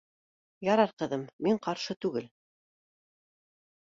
—Ярар, 0.69 0.93
ҡыҙым, 1.03 1.27
мин 1.47 1.61
ҡаршы 1.67 1.99
түгел 2.07 2.29